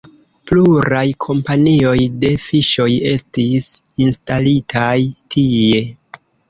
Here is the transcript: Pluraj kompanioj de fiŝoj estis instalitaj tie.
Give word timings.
Pluraj 0.51 1.03
kompanioj 1.25 1.93
de 2.25 2.33
fiŝoj 2.47 2.89
estis 3.13 3.71
instalitaj 4.09 4.99
tie. 5.37 5.89